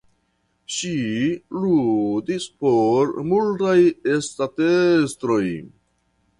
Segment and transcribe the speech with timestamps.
[0.75, 0.93] Ŝi
[1.65, 3.77] ludis por multaj
[4.31, 5.43] ŝtatestroj.